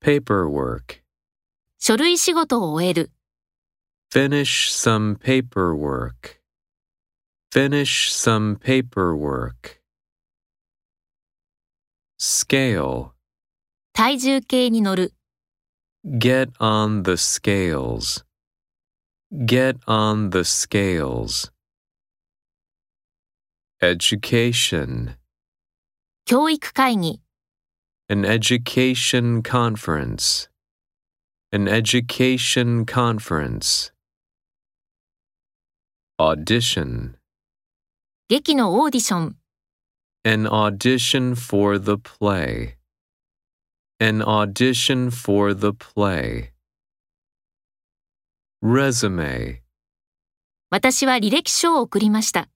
[0.00, 1.01] paperwork.
[1.79, 3.11] 書類仕事を終える。
[4.11, 6.41] Finish some paperwork.
[7.51, 9.81] Finish some paperwork.
[12.19, 13.11] Scale.
[13.93, 15.13] 体重計に乗る。
[16.05, 18.23] Get on the scales.
[19.31, 21.51] Get on the scales.
[23.81, 25.15] Education.
[26.25, 27.21] 教育会議。
[28.10, 30.48] An education conference.
[31.52, 33.92] An education conference.
[36.18, 37.16] Audition.
[38.28, 39.36] 劇のオーディション。
[40.24, 42.76] An audition for the play.
[44.00, 46.50] An audition for the play.
[48.62, 49.62] Resume.
[50.70, 52.48] 私は履歴書を送りました。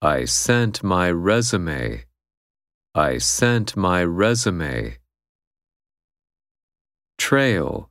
[0.00, 2.04] I sent my resume.
[2.99, 4.97] I sent my resume.
[7.17, 7.87] Trail.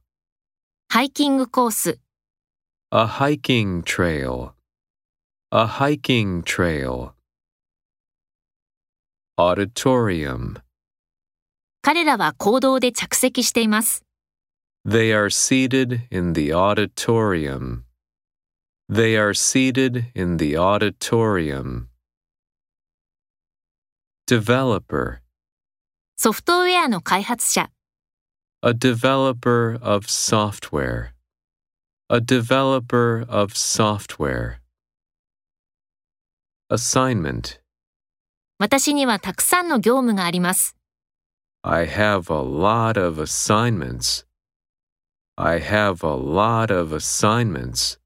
[0.91, 1.99] ハイキングコース。
[2.91, 4.53] A hiking trail.
[5.51, 7.13] A hiking trail.
[9.39, 10.61] Auditorium.
[11.81, 14.05] 彼らは講堂で着席しています。
[14.87, 17.85] They are seated in the auditorium.
[18.91, 21.89] They are seated in the auditorium
[24.28, 25.20] Developer.
[26.16, 27.70] ソフトウェアの開発者。
[28.62, 31.14] A developer of software.
[32.10, 34.60] A developer of software.
[36.70, 37.60] Assignment.
[38.60, 40.78] 私にはたくさんの業務があります。
[41.64, 44.26] I have a lot of assignments.
[45.36, 48.00] I have a lot of assignments.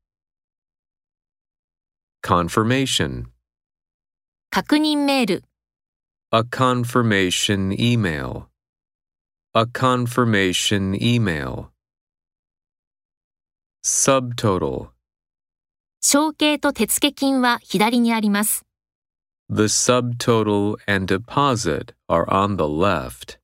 [2.23, 3.25] Confirmation.
[4.49, 5.43] 確認メール。
[6.31, 8.49] A confirmation email.
[9.53, 11.71] A confirmation email.
[13.83, 14.89] Subtotal.
[16.01, 18.65] 承継と手付金は左にあります。
[19.49, 23.39] The subtotal and deposit are on the left.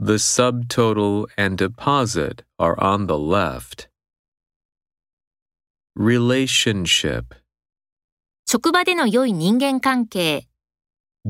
[0.00, 3.88] The subtotal and deposit are on the left.
[5.96, 7.36] Relationship.
[8.46, 10.45] 職場での良い人間関係。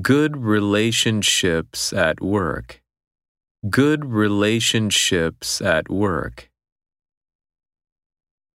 [0.02, 2.81] Good relationships at work.
[3.69, 6.47] Good relationships at work.